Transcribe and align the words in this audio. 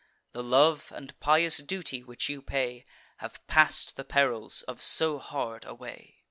The 0.31 0.41
love 0.41 0.91
and 0.95 1.13
pious 1.19 1.59
duty 1.59 2.03
which 2.03 2.27
you 2.27 2.41
pay 2.41 2.85
Have 3.17 3.39
pass'd 3.45 3.97
the 3.97 4.03
perils 4.03 4.63
of 4.63 4.81
so 4.81 5.19
hard 5.19 5.63
a 5.63 5.75
way. 5.75 6.17